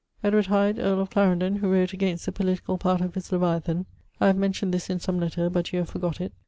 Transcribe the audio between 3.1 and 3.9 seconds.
his Leviathan: